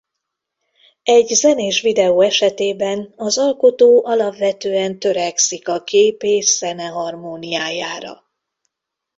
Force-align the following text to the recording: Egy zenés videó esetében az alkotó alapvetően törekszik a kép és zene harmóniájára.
Egy 1.03 1.27
zenés 1.27 1.81
videó 1.81 2.21
esetében 2.21 3.13
az 3.15 3.37
alkotó 3.37 4.01
alapvetően 4.05 4.99
törekszik 4.99 5.67
a 5.67 5.83
kép 5.83 6.23
és 6.23 6.57
zene 6.57 6.85
harmóniájára. 6.85 8.25